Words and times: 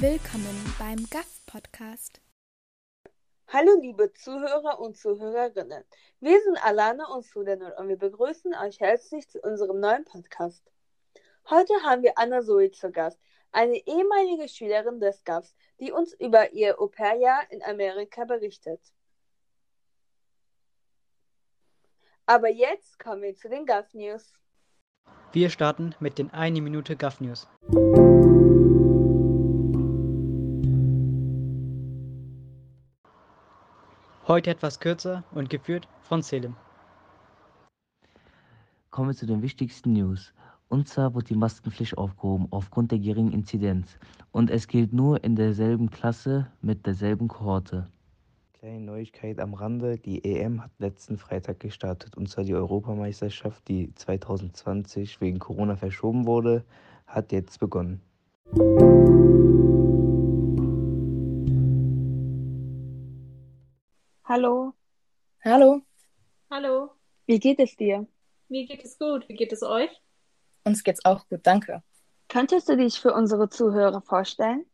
Willkommen 0.00 0.74
beim 0.78 0.96
GAF 1.10 1.44
Podcast. 1.44 2.22
Hallo 3.48 3.78
liebe 3.82 4.10
Zuhörer 4.14 4.80
und 4.80 4.96
Zuhörerinnen. 4.96 5.84
Wir 6.20 6.40
sind 6.40 6.56
Alana 6.64 7.06
und 7.12 7.26
Sudanur 7.26 7.76
und 7.78 7.88
wir 7.88 7.98
begrüßen 7.98 8.54
euch 8.54 8.80
herzlich 8.80 9.28
zu 9.28 9.40
unserem 9.40 9.78
neuen 9.78 10.06
Podcast. 10.06 10.64
Heute 11.50 11.74
haben 11.84 12.02
wir 12.02 12.14
Anna 12.16 12.40
Zoe 12.40 12.70
zu 12.70 12.90
Gast, 12.90 13.20
eine 13.52 13.76
ehemalige 13.76 14.48
Schülerin 14.48 15.00
des 15.00 15.22
GAFs, 15.24 15.54
die 15.80 15.92
uns 15.92 16.14
über 16.14 16.50
ihr 16.52 16.80
Au-pair-Jahr 16.80 17.42
in 17.50 17.62
Amerika 17.62 18.24
berichtet. 18.24 18.80
Aber 22.24 22.48
jetzt 22.48 22.98
kommen 22.98 23.20
wir 23.20 23.34
zu 23.36 23.50
den 23.50 23.66
GAF 23.66 23.92
News. 23.92 24.32
Wir 25.32 25.50
starten 25.50 25.94
mit 26.00 26.16
den 26.16 26.30
1 26.30 26.58
Minute 26.60 26.96
GAF 26.96 27.20
Heute 34.30 34.50
etwas 34.50 34.78
kürzer 34.78 35.24
und 35.32 35.50
geführt 35.50 35.88
von 36.02 36.22
Selim. 36.22 36.54
Kommen 38.90 39.08
wir 39.08 39.16
zu 39.16 39.26
den 39.26 39.42
wichtigsten 39.42 39.92
News. 39.92 40.32
Und 40.68 40.86
zwar 40.86 41.16
wird 41.16 41.30
die 41.30 41.34
Maskenpflicht 41.34 41.98
aufgehoben 41.98 42.46
aufgrund 42.52 42.92
der 42.92 43.00
geringen 43.00 43.32
Inzidenz. 43.32 43.98
Und 44.30 44.48
es 44.48 44.68
gilt 44.68 44.92
nur 44.92 45.24
in 45.24 45.34
derselben 45.34 45.90
Klasse 45.90 46.46
mit 46.62 46.86
derselben 46.86 47.26
Kohorte. 47.26 47.88
Kleine 48.52 48.78
Neuigkeit 48.78 49.40
am 49.40 49.52
Rande, 49.52 49.98
die 49.98 50.24
EM 50.24 50.62
hat 50.62 50.70
letzten 50.78 51.18
Freitag 51.18 51.58
gestartet. 51.58 52.16
Und 52.16 52.28
zwar 52.28 52.44
die 52.44 52.54
Europameisterschaft, 52.54 53.66
die 53.66 53.92
2020 53.96 55.20
wegen 55.20 55.40
Corona 55.40 55.74
verschoben 55.74 56.24
wurde, 56.24 56.64
hat 57.08 57.32
jetzt 57.32 57.58
begonnen. 57.58 58.00
Hallo, 64.30 64.74
Hallo, 65.44 65.82
Hallo, 66.50 66.94
wie 67.26 67.40
geht 67.40 67.58
es 67.58 67.74
dir? 67.74 68.06
mir 68.48 68.64
geht 68.66 68.84
es 68.84 68.96
gut. 68.96 69.28
Wie 69.28 69.34
geht 69.34 69.52
es 69.52 69.64
euch? 69.64 69.90
uns 70.64 70.84
geht's 70.84 71.04
auch 71.04 71.26
gut, 71.28 71.40
danke. 71.42 71.82
Könntest 72.28 72.68
du 72.68 72.76
dich 72.76 73.00
für 73.00 73.12
unsere 73.12 73.48
Zuhörer 73.48 74.02
vorstellen? 74.02 74.66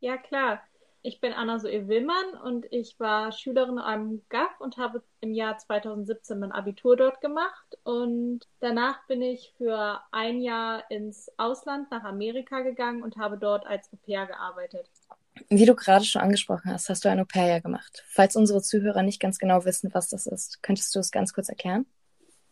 Ja, 0.00 0.18
klar. 0.18 0.60
Ich 1.02 1.20
bin 1.22 1.32
Anna-Zoe 1.32 1.88
Willmann 1.88 2.34
und 2.44 2.66
ich 2.70 3.00
war 3.00 3.32
Schülerin 3.32 3.78
am 3.78 4.20
GAF 4.28 4.60
und 4.60 4.76
habe 4.76 5.02
im 5.22 5.32
Jahr 5.32 5.56
2017 5.56 6.38
mein 6.38 6.52
Abitur 6.52 6.94
dort 6.94 7.22
gemacht. 7.22 7.78
Und 7.84 8.40
danach 8.60 9.06
bin 9.06 9.22
ich 9.22 9.54
für 9.56 10.02
ein 10.12 10.42
Jahr 10.42 10.90
ins 10.90 11.30
Ausland 11.38 11.90
nach 11.90 12.04
Amerika 12.04 12.60
gegangen 12.60 13.02
und 13.02 13.16
habe 13.16 13.38
dort 13.38 13.64
als 13.66 13.90
Au-pair 13.94 14.26
gearbeitet. 14.26 14.90
Wie 15.48 15.66
du 15.66 15.74
gerade 15.74 16.04
schon 16.04 16.22
angesprochen 16.22 16.72
hast, 16.72 16.88
hast 16.88 17.04
du 17.04 17.08
ein 17.08 17.20
Au-pair-Jahr 17.20 17.60
gemacht. 17.60 18.04
Falls 18.08 18.36
unsere 18.36 18.62
Zuhörer 18.62 19.02
nicht 19.02 19.20
ganz 19.20 19.38
genau 19.38 19.64
wissen, 19.64 19.92
was 19.94 20.08
das 20.08 20.26
ist, 20.26 20.62
könntest 20.62 20.94
du 20.94 20.98
es 21.00 21.10
ganz 21.10 21.32
kurz 21.32 21.48
erklären? 21.48 21.86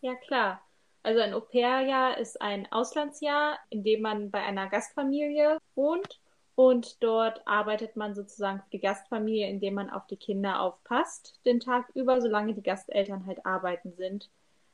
Ja, 0.00 0.14
klar. 0.14 0.60
Also 1.02 1.20
ein 1.20 1.34
Au-pair-Jahr 1.34 2.18
ist 2.18 2.40
ein 2.40 2.70
Auslandsjahr, 2.70 3.58
in 3.70 3.84
dem 3.84 4.02
man 4.02 4.30
bei 4.30 4.42
einer 4.42 4.68
Gastfamilie 4.68 5.58
wohnt 5.74 6.20
und 6.58 7.02
dort 7.04 7.46
arbeitet 7.46 7.94
man 7.94 8.16
sozusagen 8.16 8.60
für 8.60 8.70
die 8.70 8.80
Gastfamilie, 8.80 9.48
indem 9.48 9.74
man 9.74 9.90
auf 9.90 10.08
die 10.08 10.16
Kinder 10.16 10.60
aufpasst 10.60 11.38
den 11.46 11.60
Tag 11.60 11.88
über, 11.94 12.20
solange 12.20 12.52
die 12.52 12.64
Gasteltern 12.64 13.26
halt 13.26 13.46
arbeiten 13.46 13.94
sind. 13.94 14.28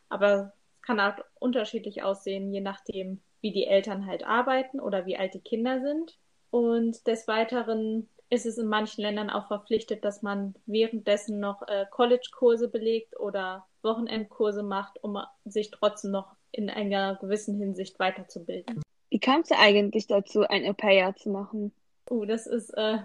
Aber 0.09 0.33
es 0.33 0.47
kann 0.81 0.98
auch 0.98 1.17
unterschiedlich 1.35 2.03
aussehen, 2.03 2.53
je 2.55 2.62
nachdem, 2.62 3.20
wie 3.42 3.53
die 3.53 3.67
Eltern 3.67 4.07
halt 4.07 4.25
arbeiten 4.25 4.81
oder 4.81 5.05
wie 5.05 5.19
alt 5.19 5.35
die 5.35 5.41
Kinder 5.41 5.83
sind. 5.83 6.19
Und 6.55 7.08
des 7.08 7.27
Weiteren 7.27 8.08
ist 8.30 8.47
es 8.47 8.58
in 8.58 8.69
manchen 8.69 9.02
Ländern 9.02 9.28
auch 9.28 9.48
verpflichtet, 9.48 10.05
dass 10.05 10.22
man 10.22 10.55
währenddessen 10.66 11.40
noch 11.40 11.62
äh, 11.67 11.84
College-Kurse 11.90 12.68
belegt 12.68 13.18
oder 13.18 13.67
Wochenendkurse 13.83 14.62
macht, 14.62 15.02
um 15.02 15.18
sich 15.45 15.73
trotzdem 15.73 16.12
noch 16.12 16.36
in 16.52 16.70
einer 16.70 17.17
gewissen 17.17 17.58
Hinsicht 17.58 17.98
weiterzubilden. 17.98 18.83
Wie 19.11 19.18
kamst 19.18 19.51
du 19.51 19.58
eigentlich 19.58 20.06
dazu, 20.06 20.42
ein 20.42 20.64
Au-pair-Jahr 20.64 21.17
zu 21.17 21.30
machen? 21.30 21.73
Oh, 22.08 22.24
das 22.24 22.46
ist 22.46 22.70
äh, 22.74 22.98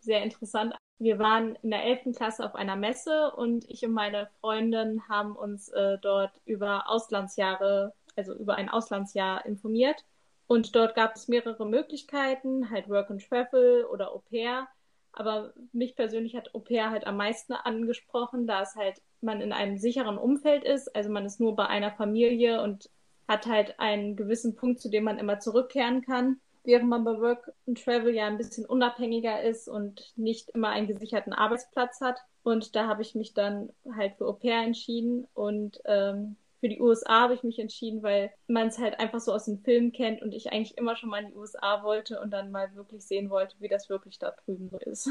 sehr 0.00 0.22
interessant. 0.22 0.74
Wir 0.98 1.18
waren 1.18 1.56
in 1.62 1.70
der 1.70 1.84
11. 1.84 2.14
Klasse 2.14 2.44
auf 2.44 2.54
einer 2.54 2.76
Messe 2.76 3.32
und 3.34 3.64
ich 3.70 3.82
und 3.86 3.94
meine 3.94 4.28
Freundin 4.40 5.08
haben 5.08 5.36
uns 5.36 5.70
äh, 5.70 5.96
dort 6.02 6.38
über 6.44 6.90
Auslandsjahre, 6.90 7.94
also 8.14 8.34
über 8.34 8.56
ein 8.56 8.68
Auslandsjahr 8.68 9.46
informiert. 9.46 10.04
Und 10.46 10.74
dort 10.76 10.94
gab 10.94 11.16
es 11.16 11.28
mehrere 11.28 11.66
Möglichkeiten, 11.66 12.70
halt 12.70 12.88
Work 12.88 13.10
and 13.10 13.26
Travel 13.26 13.84
oder 13.84 14.12
Au 14.12 14.22
pair. 14.30 14.68
Aber 15.12 15.54
mich 15.72 15.96
persönlich 15.96 16.34
hat 16.34 16.54
Au 16.54 16.58
pair 16.58 16.90
halt 16.90 17.06
am 17.06 17.16
meisten 17.16 17.52
angesprochen, 17.52 18.46
da 18.46 18.62
es 18.62 18.74
halt 18.74 19.00
man 19.20 19.40
in 19.40 19.52
einem 19.52 19.78
sicheren 19.78 20.18
Umfeld 20.18 20.64
ist. 20.64 20.94
Also 20.94 21.10
man 21.10 21.24
ist 21.24 21.40
nur 21.40 21.56
bei 21.56 21.66
einer 21.66 21.92
Familie 21.92 22.62
und 22.62 22.90
hat 23.26 23.46
halt 23.46 23.80
einen 23.80 24.16
gewissen 24.16 24.54
Punkt, 24.54 24.80
zu 24.80 24.90
dem 24.90 25.04
man 25.04 25.18
immer 25.18 25.38
zurückkehren 25.38 26.02
kann, 26.02 26.40
während 26.62 26.88
man 26.88 27.04
bei 27.04 27.18
Work 27.18 27.52
and 27.66 27.82
Travel 27.82 28.14
ja 28.14 28.26
ein 28.26 28.36
bisschen 28.36 28.66
unabhängiger 28.66 29.42
ist 29.42 29.68
und 29.68 30.12
nicht 30.16 30.50
immer 30.50 30.68
einen 30.68 30.88
gesicherten 30.88 31.32
Arbeitsplatz 31.32 32.00
hat. 32.00 32.20
Und 32.42 32.76
da 32.76 32.86
habe 32.86 33.02
ich 33.02 33.14
mich 33.14 33.32
dann 33.32 33.70
halt 33.96 34.16
für 34.16 34.26
Au 34.26 34.34
pair 34.34 34.62
entschieden 34.62 35.26
und 35.32 35.80
ähm, 35.86 36.36
für 36.64 36.70
die 36.70 36.80
USA 36.80 37.20
habe 37.20 37.34
ich 37.34 37.42
mich 37.42 37.58
entschieden, 37.58 38.02
weil 38.02 38.32
man 38.46 38.68
es 38.68 38.78
halt 38.78 38.98
einfach 38.98 39.20
so 39.20 39.34
aus 39.34 39.44
den 39.44 39.58
Filmen 39.58 39.92
kennt 39.92 40.22
und 40.22 40.32
ich 40.32 40.50
eigentlich 40.50 40.78
immer 40.78 40.96
schon 40.96 41.10
mal 41.10 41.22
in 41.22 41.28
die 41.28 41.34
USA 41.34 41.82
wollte 41.82 42.18
und 42.18 42.30
dann 42.30 42.50
mal 42.50 42.74
wirklich 42.74 43.04
sehen 43.04 43.28
wollte, 43.28 43.54
wie 43.58 43.68
das 43.68 43.90
wirklich 43.90 44.18
da 44.18 44.30
drüben 44.30 44.70
so 44.70 44.78
ist. 44.78 45.10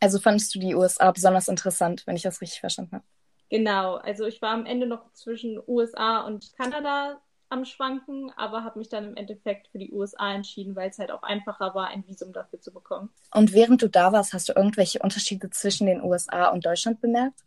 Also 0.00 0.18
fandest 0.18 0.54
du 0.54 0.58
die 0.58 0.74
USA 0.74 1.10
besonders 1.12 1.48
interessant, 1.48 2.06
wenn 2.06 2.16
ich 2.16 2.22
das 2.22 2.40
richtig 2.40 2.60
verstanden 2.60 2.92
habe? 2.92 3.04
Genau, 3.50 3.96
also 3.96 4.24
ich 4.24 4.40
war 4.40 4.52
am 4.54 4.64
Ende 4.64 4.86
noch 4.86 5.12
zwischen 5.12 5.60
USA 5.66 6.22
und 6.22 6.56
Kanada 6.56 7.20
am 7.50 7.66
Schwanken, 7.66 8.32
aber 8.38 8.64
habe 8.64 8.78
mich 8.78 8.88
dann 8.88 9.04
im 9.04 9.16
Endeffekt 9.16 9.68
für 9.68 9.78
die 9.78 9.92
USA 9.92 10.34
entschieden, 10.34 10.74
weil 10.74 10.88
es 10.88 10.98
halt 10.98 11.10
auch 11.10 11.22
einfacher 11.22 11.74
war, 11.74 11.88
ein 11.88 12.06
Visum 12.08 12.32
dafür 12.32 12.62
zu 12.62 12.72
bekommen. 12.72 13.10
Und 13.34 13.52
während 13.52 13.82
du 13.82 13.88
da 13.88 14.10
warst, 14.12 14.32
hast 14.32 14.48
du 14.48 14.54
irgendwelche 14.54 15.00
Unterschiede 15.00 15.50
zwischen 15.50 15.86
den 15.86 16.02
USA 16.02 16.48
und 16.48 16.64
Deutschland 16.64 17.02
bemerkt? 17.02 17.44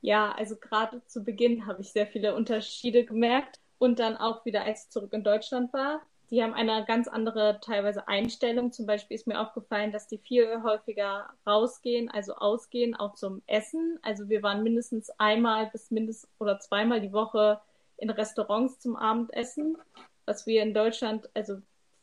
Ja, 0.00 0.32
also 0.32 0.56
gerade 0.56 1.02
zu 1.06 1.22
Beginn 1.24 1.66
habe 1.66 1.82
ich 1.82 1.92
sehr 1.92 2.06
viele 2.06 2.34
Unterschiede 2.34 3.04
gemerkt 3.04 3.60
und 3.78 3.98
dann 3.98 4.16
auch 4.16 4.44
wieder, 4.44 4.64
als 4.64 4.84
ich 4.84 4.90
zurück 4.90 5.12
in 5.12 5.24
Deutschland 5.24 5.72
war. 5.72 6.00
Die 6.30 6.42
haben 6.42 6.54
eine 6.54 6.84
ganz 6.84 7.08
andere 7.08 7.58
teilweise 7.60 8.06
Einstellung. 8.06 8.70
Zum 8.72 8.86
Beispiel 8.86 9.16
ist 9.16 9.26
mir 9.26 9.40
aufgefallen, 9.40 9.90
dass 9.90 10.06
die 10.06 10.18
viel 10.18 10.62
häufiger 10.62 11.28
rausgehen, 11.44 12.08
also 12.08 12.34
ausgehen, 12.34 12.94
auch 12.94 13.14
zum 13.14 13.42
Essen. 13.46 13.98
Also 14.02 14.28
wir 14.28 14.42
waren 14.42 14.62
mindestens 14.62 15.10
einmal 15.18 15.66
bis 15.70 15.90
mindestens 15.90 16.30
oder 16.38 16.60
zweimal 16.60 17.00
die 17.00 17.12
Woche 17.12 17.60
in 17.96 18.10
Restaurants 18.10 18.78
zum 18.78 18.96
Abendessen, 18.96 19.76
was 20.24 20.46
wir 20.46 20.62
in 20.62 20.72
Deutschland, 20.72 21.28
also 21.34 21.60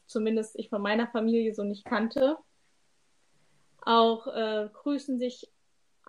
zumindest 0.07 0.59
ich 0.59 0.69
von 0.69 0.81
meiner 0.81 1.07
Familie 1.07 1.53
so 1.53 1.63
nicht 1.63 1.85
kannte. 1.85 2.37
Auch 3.81 4.27
äh, 4.27 4.69
grüßen 4.73 5.17
sich 5.19 5.49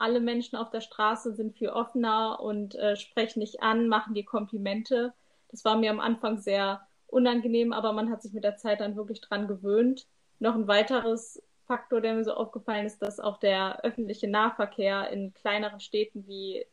alle 0.00 0.20
Menschen 0.20 0.56
auf 0.56 0.70
der 0.70 0.80
Straße, 0.80 1.34
sind 1.34 1.56
viel 1.56 1.68
offener 1.68 2.40
und 2.40 2.74
äh, 2.74 2.96
sprechen 2.96 3.40
dich 3.40 3.62
an, 3.62 3.88
machen 3.88 4.14
dir 4.14 4.24
Komplimente. 4.24 5.14
Das 5.50 5.64
war 5.64 5.76
mir 5.76 5.90
am 5.90 6.00
Anfang 6.00 6.38
sehr 6.38 6.80
unangenehm, 7.06 7.72
aber 7.72 7.92
man 7.92 8.10
hat 8.10 8.22
sich 8.22 8.32
mit 8.32 8.44
der 8.44 8.56
Zeit 8.56 8.80
dann 8.80 8.96
wirklich 8.96 9.20
dran 9.20 9.48
gewöhnt. 9.48 10.06
Noch 10.38 10.54
ein 10.54 10.68
weiteres 10.68 11.42
Faktor, 11.66 12.00
der 12.00 12.14
mir 12.14 12.24
so 12.24 12.34
aufgefallen 12.34 12.86
ist, 12.86 13.02
dass 13.02 13.20
auch 13.20 13.38
der 13.38 13.84
öffentliche 13.84 14.28
Nahverkehr 14.28 15.10
in 15.10 15.34
kleineren 15.34 15.80
Städten 15.80 16.26
wie 16.26 16.64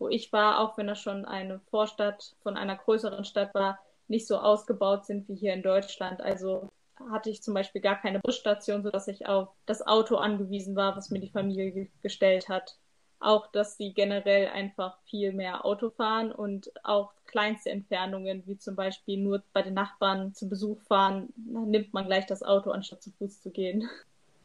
wo 0.00 0.08
ich 0.08 0.32
war, 0.32 0.58
auch 0.58 0.76
wenn 0.78 0.88
das 0.88 0.98
schon 0.98 1.26
eine 1.26 1.60
Vorstadt 1.70 2.34
von 2.42 2.56
einer 2.56 2.74
größeren 2.74 3.24
Stadt 3.24 3.54
war, 3.54 3.78
nicht 4.08 4.26
so 4.26 4.38
ausgebaut 4.38 5.04
sind 5.04 5.28
wie 5.28 5.36
hier 5.36 5.52
in 5.52 5.62
Deutschland. 5.62 6.20
Also 6.20 6.68
hatte 7.10 7.30
ich 7.30 7.42
zum 7.42 7.54
Beispiel 7.54 7.80
gar 7.80 8.00
keine 8.00 8.20
Busstation, 8.20 8.82
sodass 8.82 9.08
ich 9.08 9.26
auf 9.26 9.48
das 9.66 9.86
Auto 9.86 10.16
angewiesen 10.16 10.76
war, 10.76 10.96
was 10.96 11.10
mir 11.10 11.20
die 11.20 11.30
Familie 11.30 11.88
gestellt 12.02 12.48
hat. 12.48 12.76
Auch, 13.18 13.46
dass 13.48 13.76
sie 13.76 13.92
generell 13.92 14.48
einfach 14.48 14.98
viel 15.04 15.32
mehr 15.32 15.64
Auto 15.64 15.90
fahren 15.90 16.32
und 16.32 16.70
auch 16.84 17.12
kleinste 17.26 17.70
Entfernungen, 17.70 18.46
wie 18.46 18.56
zum 18.56 18.76
Beispiel 18.76 19.18
nur 19.18 19.42
bei 19.52 19.62
den 19.62 19.74
Nachbarn 19.74 20.34
zu 20.34 20.48
Besuch 20.48 20.80
fahren, 20.82 21.28
nimmt 21.36 21.92
man 21.92 22.06
gleich 22.06 22.26
das 22.26 22.42
Auto, 22.42 22.70
anstatt 22.70 23.02
zu 23.02 23.10
Fuß 23.12 23.42
zu 23.42 23.50
gehen. 23.50 23.88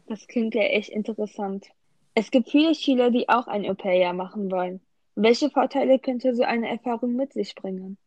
Das 0.08 0.28
klingt 0.28 0.56
ja 0.56 0.64
echt 0.64 0.90
interessant. 0.90 1.68
Es 2.16 2.32
gibt 2.32 2.50
viele 2.50 2.76
Schüler, 2.76 3.12
die 3.12 3.30
auch 3.30 3.48
ein 3.48 3.66
Au-pair-Jahr 3.70 4.14
machen 4.14 4.52
wollen. 4.52 4.82
Welche 5.16 5.50
Vorteile 5.50 6.00
könnte 6.00 6.36
so 6.36 6.44
eine 6.44 6.70
Erfahrung 6.70 7.16
mit 7.16 7.34
sich 7.34 7.56
bringen? 7.56 7.98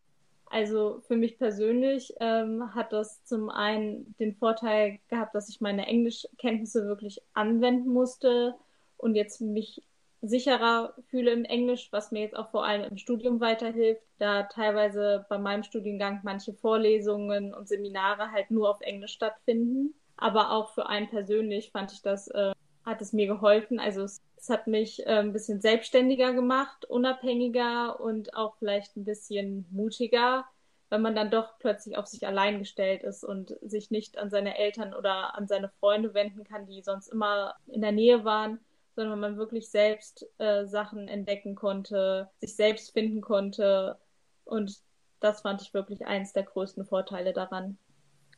Also 0.50 1.00
für 1.06 1.16
mich 1.16 1.38
persönlich 1.38 2.14
ähm, 2.20 2.74
hat 2.74 2.92
das 2.92 3.22
zum 3.24 3.50
einen 3.50 4.14
den 4.18 4.34
Vorteil 4.34 4.98
gehabt, 5.08 5.34
dass 5.34 5.48
ich 5.48 5.60
meine 5.60 5.86
Englischkenntnisse 5.86 6.86
wirklich 6.86 7.20
anwenden 7.34 7.90
musste 7.90 8.54
und 8.96 9.14
jetzt 9.14 9.40
mich 9.40 9.82
sicherer 10.20 10.94
fühle 11.08 11.30
im 11.30 11.44
Englisch, 11.44 11.88
was 11.92 12.10
mir 12.10 12.22
jetzt 12.22 12.36
auch 12.36 12.50
vor 12.50 12.64
allem 12.64 12.82
im 12.90 12.96
Studium 12.96 13.40
weiterhilft, 13.40 14.02
da 14.18 14.44
teilweise 14.44 15.26
bei 15.28 15.38
meinem 15.38 15.62
Studiengang 15.62 16.20
manche 16.24 16.52
Vorlesungen 16.52 17.54
und 17.54 17.68
Seminare 17.68 18.32
halt 18.32 18.50
nur 18.50 18.68
auf 18.70 18.80
Englisch 18.80 19.12
stattfinden. 19.12 19.94
aber 20.20 20.50
auch 20.50 20.70
für 20.74 20.88
einen 20.88 21.08
persönlich 21.08 21.70
fand 21.70 21.92
ich 21.92 22.02
das, 22.02 22.26
äh, 22.28 22.52
hat 22.88 23.02
es 23.02 23.12
mir 23.12 23.26
geholfen. 23.26 23.78
Also 23.78 24.02
es, 24.02 24.20
es 24.36 24.48
hat 24.50 24.66
mich 24.66 25.06
äh, 25.06 25.18
ein 25.20 25.32
bisschen 25.32 25.60
selbstständiger 25.60 26.32
gemacht, 26.32 26.84
unabhängiger 26.86 28.00
und 28.00 28.34
auch 28.34 28.56
vielleicht 28.58 28.96
ein 28.96 29.04
bisschen 29.04 29.66
mutiger, 29.70 30.44
wenn 30.90 31.02
man 31.02 31.14
dann 31.14 31.30
doch 31.30 31.58
plötzlich 31.58 31.96
auf 31.98 32.06
sich 32.06 32.26
allein 32.26 32.58
gestellt 32.58 33.02
ist 33.02 33.24
und 33.24 33.54
sich 33.62 33.90
nicht 33.90 34.18
an 34.18 34.30
seine 34.30 34.56
Eltern 34.58 34.94
oder 34.94 35.36
an 35.36 35.46
seine 35.46 35.68
Freunde 35.80 36.14
wenden 36.14 36.44
kann, 36.44 36.66
die 36.66 36.82
sonst 36.82 37.08
immer 37.08 37.54
in 37.66 37.82
der 37.82 37.92
Nähe 37.92 38.24
waren, 38.24 38.58
sondern 38.96 39.12
wenn 39.12 39.32
man 39.32 39.38
wirklich 39.38 39.70
selbst 39.70 40.26
äh, 40.38 40.66
Sachen 40.66 41.08
entdecken 41.08 41.54
konnte, 41.54 42.30
sich 42.40 42.56
selbst 42.56 42.92
finden 42.92 43.20
konnte. 43.20 43.98
Und 44.44 44.80
das 45.20 45.42
fand 45.42 45.62
ich 45.62 45.74
wirklich 45.74 46.06
eins 46.06 46.32
der 46.32 46.44
größten 46.44 46.84
Vorteile 46.86 47.32
daran. 47.32 47.78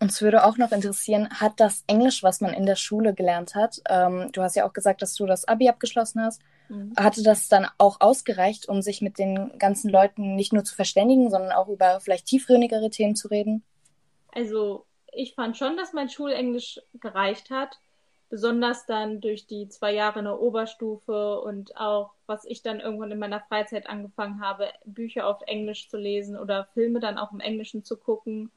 Uns 0.01 0.23
würde 0.23 0.45
auch 0.45 0.57
noch 0.57 0.73
interessieren, 0.73 1.29
hat 1.29 1.61
das 1.61 1.85
Englisch, 1.87 2.23
was 2.23 2.41
man 2.41 2.55
in 2.55 2.65
der 2.65 2.77
Schule 2.77 3.13
gelernt 3.13 3.55
hat, 3.55 3.83
ähm, 3.89 4.31
du 4.33 4.41
hast 4.41 4.57
ja 4.57 4.67
auch 4.67 4.73
gesagt, 4.73 5.03
dass 5.03 5.15
du 5.15 5.27
das 5.27 5.47
Abi 5.47 5.69
abgeschlossen 5.69 6.23
hast, 6.23 6.41
mhm. 6.71 6.95
hatte 6.97 7.23
das 7.23 7.49
dann 7.49 7.67
auch 7.77 8.01
ausgereicht, 8.01 8.67
um 8.67 8.81
sich 8.81 9.03
mit 9.03 9.19
den 9.19 9.59
ganzen 9.59 9.91
Leuten 9.91 10.37
nicht 10.37 10.55
nur 10.55 10.65
zu 10.65 10.75
verständigen, 10.75 11.31
sondern 11.31 11.53
auch 11.53 11.69
über 11.69 12.01
vielleicht 12.01 12.27
tiefgründigere 12.27 12.89
Themen 12.89 13.15
zu 13.15 13.29
reden? 13.29 13.63
Also 14.33 14.87
ich 15.13 15.35
fand 15.35 15.59
schon, 15.59 15.77
dass 15.77 15.93
mein 15.93 16.09
Schulenglisch 16.09 16.81
gereicht 16.95 17.51
hat, 17.51 17.79
besonders 18.31 18.87
dann 18.87 19.21
durch 19.21 19.47
die 19.47 19.69
zwei 19.69 19.93
Jahre 19.93 20.21
in 20.21 20.25
der 20.25 20.41
Oberstufe 20.41 21.41
und 21.41 21.77
auch, 21.77 22.13
was 22.27 22.47
ich 22.47 22.63
dann 22.63 22.81
irgendwann 22.81 23.11
in 23.11 23.19
meiner 23.19 23.41
Freizeit 23.41 23.87
angefangen 23.87 24.41
habe, 24.41 24.69
Bücher 24.87 25.27
auf 25.27 25.43
Englisch 25.47 25.91
zu 25.91 25.99
lesen 25.99 26.39
oder 26.39 26.69
Filme 26.73 27.01
dann 27.01 27.19
auch 27.19 27.33
im 27.33 27.41
Englischen 27.41 27.85
zu 27.85 27.99
gucken 27.99 28.51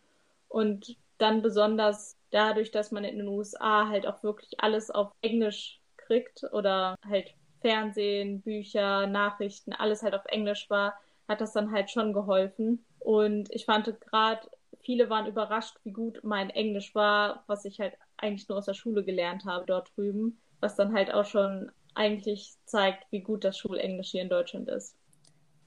und 0.48 0.96
dann 1.18 1.42
besonders 1.42 2.18
dadurch, 2.32 2.72
dass 2.72 2.92
man 2.92 3.04
in 3.04 3.18
den 3.18 3.28
USA 3.28 3.88
halt 3.88 4.08
auch 4.08 4.24
wirklich 4.24 4.60
alles 4.60 4.90
auf 4.92 5.12
Englisch 5.22 5.80
kriegt 5.98 6.44
oder 6.52 6.96
halt 7.08 7.34
Fernsehen, 7.62 8.42
Bücher, 8.42 9.08
Nachrichten, 9.08 9.74
alles 9.74 10.04
halt 10.04 10.16
auf 10.16 10.26
Englisch 10.26 10.70
war, 10.70 10.96
hat 11.28 11.42
das 11.42 11.54
dann 11.54 11.72
halt 11.72 11.90
schon 11.90 12.14
geholfen. 12.14 12.86
Und 13.00 13.50
ich 13.52 13.66
fand 13.66 13.86
gerade, 14.02 14.50
viele 14.82 15.10
waren 15.10 15.28
überrascht, 15.28 15.78
wie 15.84 15.94
gut 15.94 16.20
mein 16.24 16.50
Englisch 16.50 16.94
war, 16.94 17.44
was 17.48 17.66
ich 17.66 17.80
halt 17.80 17.94
eigentlich 18.18 18.50
nur 18.50 18.58
aus 18.58 18.66
der 18.66 18.74
Schule 18.74 19.04
gelernt 19.04 19.46
habe 19.46 19.66
dort 19.66 19.92
drüben, 19.96 20.42
was 20.60 20.76
dann 20.76 20.94
halt 20.94 21.14
auch 21.14 21.26
schon 21.26 21.72
eigentlich 21.96 22.54
zeigt, 22.66 23.06
wie 23.12 23.22
gut 23.22 23.44
das 23.44 23.58
Schulenglisch 23.58 24.12
hier 24.12 24.24
in 24.24 24.30
Deutschland 24.30 24.68
ist. 24.70 24.96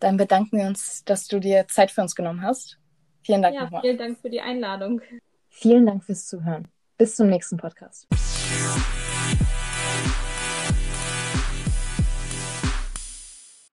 Dann 0.00 0.16
bedanken 0.16 0.58
wir 0.58 0.66
uns, 0.66 1.04
dass 1.04 1.26
du 1.28 1.40
dir 1.40 1.66
Zeit 1.68 1.90
für 1.90 2.02
uns 2.02 2.14
genommen 2.14 2.42
hast. 2.42 2.78
Vielen 3.24 3.42
Dank 3.42 3.54
ja, 3.54 3.64
nochmal. 3.64 3.80
Vielen 3.80 3.98
Dank 3.98 4.18
für 4.20 4.30
die 4.30 4.40
Einladung. 4.40 5.00
Vielen 5.58 5.86
Dank 5.86 6.04
fürs 6.04 6.26
Zuhören. 6.26 6.68
Bis 6.98 7.16
zum 7.16 7.28
nächsten 7.28 7.56
Podcast. 7.56 8.06